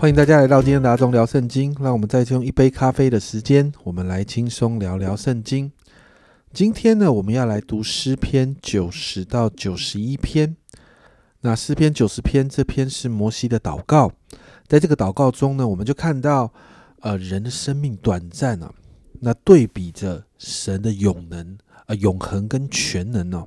[0.00, 1.76] 欢迎大家来到今天的阿忠聊圣经。
[1.78, 5.70] 让我们再用一杯咖啡的时间，我们来轻松聊聊圣经。
[6.54, 10.56] 今天呢，我们要来读诗篇九十到九十一篇。
[11.42, 14.10] 那诗篇九十篇这篇是摩西的祷告，
[14.66, 16.50] 在这个祷告中呢，我们就看到，
[17.00, 18.72] 呃，人的生命短暂啊，
[19.20, 23.46] 那对比着神的永能、呃永恒跟全能哦。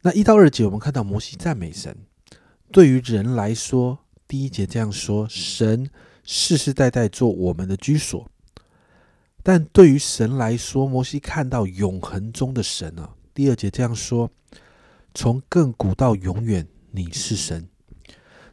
[0.00, 1.94] 那一到二节，我们看到摩西赞美神。
[2.72, 5.90] 对于人来说，第一节这样说：神
[6.22, 8.30] 世世代代做我们的居所。
[9.42, 13.14] 但对于神来说，摩西看到永恒中的神啊。
[13.32, 14.30] 第二节这样说：
[15.14, 17.66] 从亘古到永远，你是神。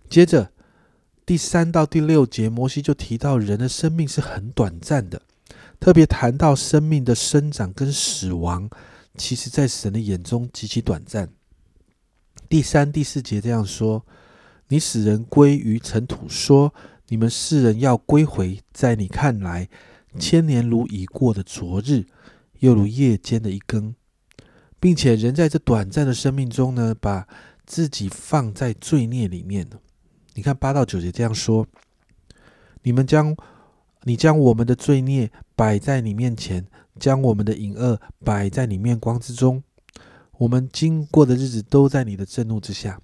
[0.10, 0.50] 接着
[1.26, 5.22] 第三到第六节，摩西就提到人的生命是很短暂的，
[5.82, 8.70] 特别谈到生命的生长跟死亡，
[9.18, 11.30] 其实在神的眼中极其短暂。
[12.48, 14.05] 第三、第四节这样说。
[14.70, 16.74] 你使人归于尘土，说
[17.10, 19.70] ：“你们世人要归回。”在你看来，
[20.18, 22.05] 千年如已过的昨日，
[22.60, 23.93] 又如夜间的一更，
[24.80, 27.27] 并且人在这短暂的生命中呢，把
[27.66, 29.68] 自己放在罪孽里面。
[30.34, 31.68] 你看八到九节这样说
[32.82, 33.38] ：“你们将
[34.04, 36.66] 你将我们的罪孽摆在你面前，
[36.99, 39.63] 将我们的隐恶摆在你面光之中。
[40.40, 42.99] 我们经过的日子都在你的震怒之下。”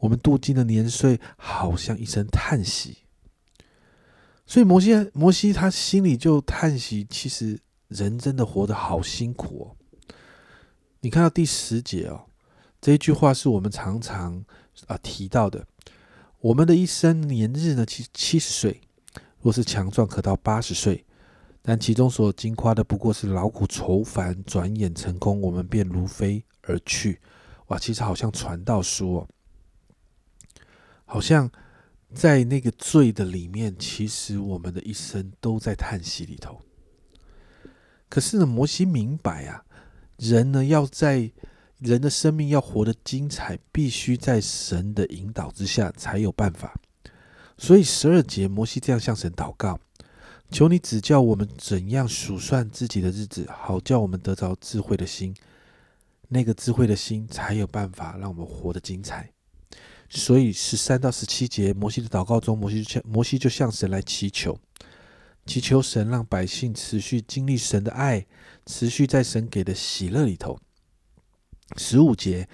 [0.00, 2.98] 我们度尽的年岁，好像一声叹息。
[4.46, 9.66] 所以摩西，摩西他心里就叹息：其实人真的活得好辛苦哦。
[11.00, 12.26] 你看到第十节哦，
[12.80, 14.44] 这一句话是我们常常
[14.86, 15.66] 啊提到的。
[16.40, 18.82] 我们的一生年日呢，其实七十岁，
[19.40, 21.06] 若是强壮，可到八十岁。
[21.62, 27.18] 但其中所经夸的，不过是劳苦愁烦，转眼成功，我们便如飞而去。
[27.68, 29.28] 哇，其实好像传道书哦。
[31.14, 31.48] 好像
[32.12, 36.60] 在那个罪的里面，其实我们的一生都在叹息里头。
[38.08, 39.64] 可是呢，摩西明白啊，
[40.18, 41.30] 人呢要在
[41.78, 46.74] 人的生命要活得精彩，必须在神的引导之下才有办法。
[47.56, 49.78] 所以十二节，摩西这样向神祷告：
[50.50, 55.32] 求你指教我们怎样数算自己的日子，好叫我们得着智慧的心。
[56.26, 59.30] 那个智慧的心，才有办法让我们活得精彩。
[60.08, 64.56] 所以十三到十七节，摩西的祷告中，摩西向摩西就向神来祈求，
[65.44, 68.24] 祈求神让百姓持续经历神的爱，
[68.64, 70.56] 持续在神给的喜乐里头。
[71.76, 72.48] 十五节，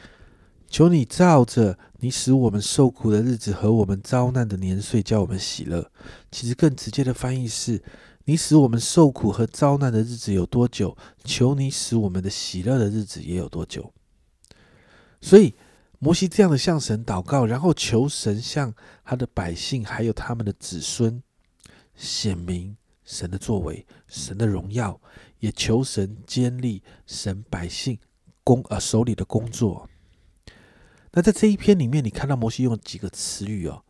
[0.68, 5.90] 求你照着你使我们受苦的日子和我们遭难的年岁，叫我们喜乐。
[6.30, 7.82] 其实更直接的翻译是：
[8.24, 13.92] 你使我们受苦和遭难的日子有多久，求你使我们的喜乐的日子也有多久。
[15.20, 15.54] 所以。
[16.02, 18.74] 摩西这样的向神祷告，然后求神向
[19.04, 21.22] 他的百姓还有他们的子孙
[21.94, 22.74] 显明
[23.04, 24.98] 神的作为、神的荣耀，
[25.40, 27.98] 也求神坚立神百姓
[28.42, 29.86] 工呃手里的工作。
[31.12, 33.84] 那在这一篇里面，你看到摩西用几个词语哦？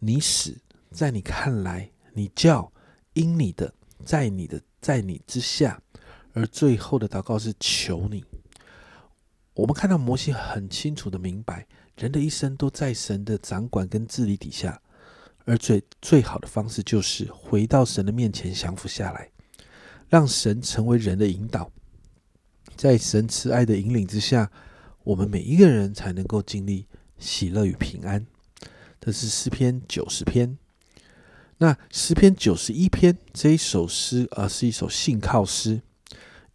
[0.00, 0.56] 你使
[0.90, 2.72] 在你看来，你叫
[3.12, 3.72] 因你的
[4.04, 5.80] 在你的在你之下，
[6.32, 8.24] 而最后的祷告是求你。
[9.54, 11.66] 我们看到摩西很清楚的明白，
[11.96, 14.82] 人的一生都在神的掌管跟治理底下，
[15.44, 19.30] 而最最好的方式就是回到神的面前降服下来，
[20.08, 21.70] 让神成为人的引导，
[22.76, 24.50] 在神慈爱的引领之下，
[25.04, 26.86] 我们每一个人才能够经历
[27.18, 28.26] 喜乐与平安。
[29.00, 30.58] 这是诗篇九十篇，
[31.58, 35.82] 那诗篇九十一篇这一首诗啊，是一首信靠诗。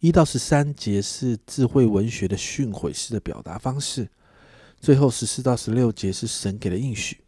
[0.00, 4.08] 一到十三节是智慧文学的训诲式的表达方式，
[4.80, 7.18] 最后十四到十六节是神给的应许。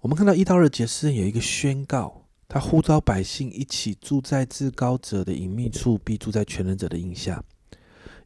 [0.00, 7.44] 我们看到一到二节，诗人有一个宣告，他呼召百姓一起住在至高者的隐秘处，必住在全能者的印下，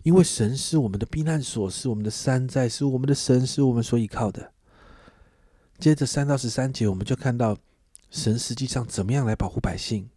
[0.05, 4.53] 因为神是我们的避难所，是我们的山寨，是我们的神，是我们所依靠的。
[5.81, 7.59] 接着三到十三节，我们就看到
[8.11, 10.09] 神实际上怎么样来保护百姓。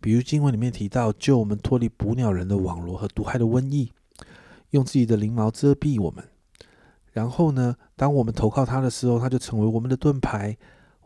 [0.00, 3.92] 比如经文里面提到，救我们脱离捕鸟人的网罗和毒害的瘟疫，
[4.70, 6.26] 用自己的翎毛遮蔽我们。
[7.12, 10.56] 然后呢，当我们投靠他的时候，他就成为我们的盾牌，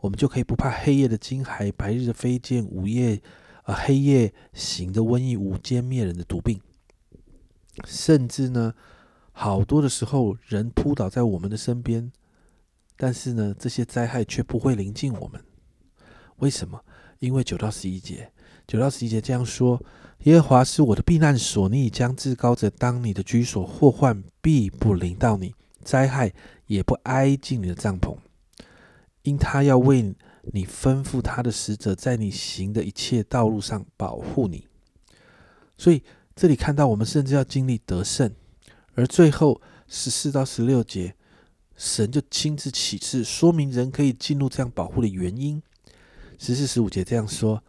[0.01, 3.21] 我们就可以不怕黑夜的惊骇、白日的飞剑、午夜
[3.63, 6.61] 啊黑夜行的瘟疫、午间灭人的毒病。
[7.83, 8.73] 甚至呢，
[9.33, 12.11] 好多的时候人扑倒在我们的身边，
[12.95, 15.43] 但是呢，这些灾害却不会临近我们。
[16.37, 16.79] 为什么？
[17.19, 18.31] 因为九到十一节。
[18.67, 19.81] 九到十一节这样说
[20.23, 25.53] ：“耶和华是我的避难所，你已将至高者当你的居所，祸患必不临到你，
[25.83, 26.33] 灾害
[26.67, 28.17] 也不挨近你的帐篷，
[29.21, 30.15] 因他要为
[30.51, 34.67] 你吩咐他的使者在你行的一切道路上保护你。
[35.77, 36.01] 所以
[36.35, 38.33] 这里看到，我们甚至要经历得胜，
[38.93, 41.15] 而最后十四到十六节，
[41.75, 45.61] 神就亲自启示，说明人可以进入这样保护的原因。
[46.39, 47.63] 十四、十五节这样说：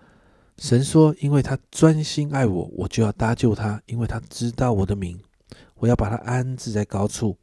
[0.59, 5.21] 神说，因为他专心爱我，我就要搭救他，因为他知道我的名，
[5.75, 7.37] 我要把他安置在高处。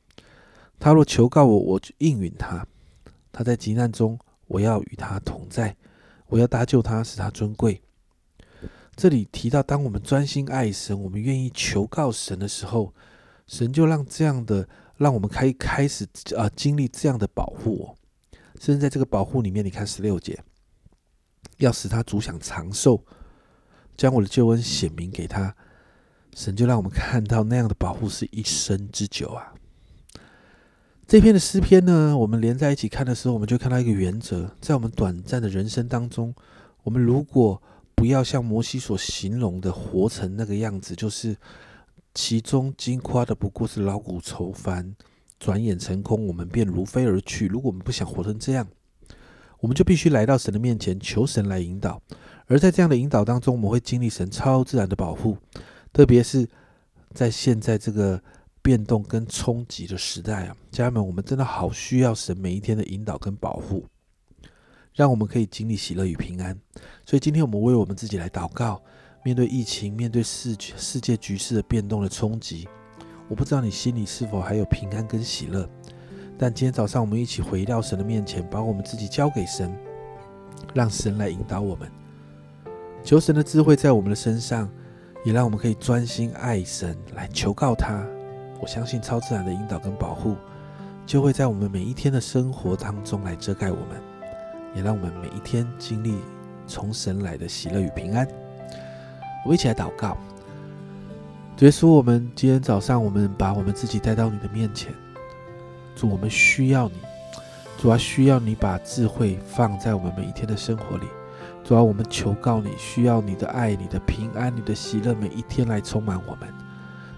[0.79, 2.65] 他若求告我，我就应允他。
[3.31, 5.75] 他在急难中，我要与他同在，
[6.27, 7.81] 我要搭救他，使他尊贵。
[8.95, 12.93] 这里提到，当我们专心爱神，我们愿意求告神的时候，
[13.47, 14.67] 神就让这样的，
[14.97, 17.95] 让我们可以开始啊经历这样的保护。
[18.59, 20.39] 甚至在这个保护里面，你看十六节，
[21.57, 23.03] 要使他主享长寿，
[23.95, 25.55] 将我的救恩显明给他。
[26.35, 29.53] 神就让我们看到那样的保护是一生之久啊。
[31.05, 36.33] 这篇的诗篇呢，我们连在一起看的时候，我们就看到一个原则：在我们短暂的人生当中，
[36.81, 37.61] 我们如果
[37.93, 41.37] 不要像摩西所形容的活成那个样子，就是
[42.15, 44.95] 其中金夸的不过是劳苦愁烦，
[45.39, 47.47] 转眼成空，我们便如飞而去。
[47.47, 48.67] 如果我们不想活成这样，
[49.63, 51.99] 我们就必须来到神的面前，求神来引导。
[52.47, 55.37] 而在这样的引导当中，我们会经历神超自然的保护，
[55.93, 56.45] 特别是
[57.13, 58.21] 在现在这个。
[58.63, 63.85] 变动跟冲击的时代啊，家人们，我们真的好需要神每一天的引导跟保护，
[64.93, 66.57] 让我们可以经历喜乐与平安。
[67.05, 68.81] 所以今天我们为我们自己来祷告，
[69.21, 72.65] 面对疫情，面对世世界局势的变动的冲击，
[73.27, 75.69] 我不知道你心里是否还有平安跟喜乐。
[76.37, 79.73] 但今天早上我们一起回到神的面前，把我们自己交给神，
[80.73, 81.89] 让神来引导我们，
[83.03, 84.69] 求神的智慧在我们的身上，
[85.23, 88.03] 也让我们可以专心爱神，来求告他。
[88.59, 90.35] 我相信超自然的引导跟保护，
[91.05, 94.01] 就会在我们每一天的生活当中来遮盖我们，
[94.73, 96.17] 也让我们每一天经历
[96.65, 98.27] 从神来的喜乐与平安。
[99.45, 100.17] 我一起来祷告，
[101.59, 104.93] 耶稣，我们今天早上，我们把我们自己带到你的面前，
[105.95, 106.95] 主，我们需要你，
[107.77, 111.05] 主啊，需要你把智慧放在我们每一天的生活里，
[111.63, 116.47] 主啊，我们求告你，需要你的爱、你的平安、你的喜乐，每一天来充满我们，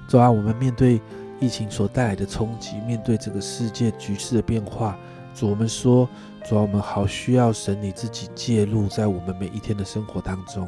[0.07, 1.01] 主啊，我们面对。
[1.41, 4.97] 疫情所带来的冲击，面对这个世界局势的变化，
[5.35, 6.07] 主我们说，
[6.45, 10.65] 主我们好需要神你自己介入在我们每一天的生活当中，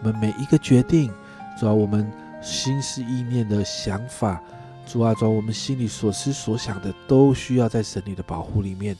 [0.00, 1.12] 我们每一个决定，
[1.60, 2.10] 主要我们
[2.40, 4.42] 心思意念的想法，
[4.88, 8.96] 主啊，主我们心里所思所想的，都需要在神你的保护里面，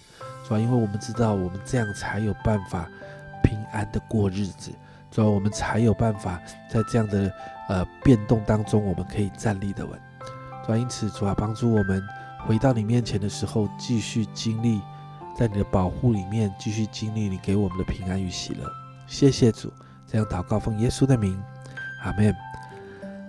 [0.47, 2.87] 主要因为我们知道，我们这样才有办法
[3.43, 4.71] 平安的过日子，
[5.11, 6.39] 主要我们才有办法
[6.71, 7.33] 在这样的
[7.71, 9.99] 呃变动当中，我们可以站立的稳。
[10.79, 12.07] 因此，主啊，帮助我们
[12.47, 14.83] 回到你面前的时候，继续经历
[15.35, 18.71] 在你的保护里面，继续经历你给我们的平安与喜乐。
[19.07, 19.73] 谢谢主，
[20.07, 21.43] 这样祷告奉耶稣的名，
[22.05, 22.37] 阿门。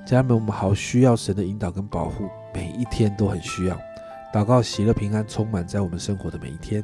[0.05, 2.27] 家人们，我们好需要神的引导跟保护，
[2.59, 3.79] 每一天都很需要。
[4.33, 6.83] 祷告喜乐平安充满在我们生活的每一天。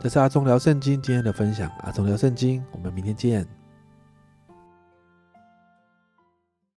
[0.00, 3.57] 这是阿忠聊圣经今天的分享，阿忠聊圣经，我们明天见。